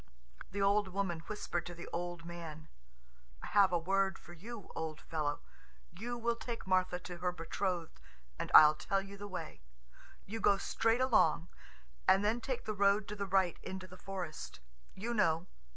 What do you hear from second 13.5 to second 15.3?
into the forest... you